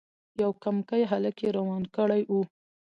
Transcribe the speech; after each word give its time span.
یو 0.41 0.51
کمکی 0.63 1.03
هلک 1.11 1.37
یې 1.43 1.49
روان 1.57 1.83
کړی 1.95 2.21
وو. 2.31 2.41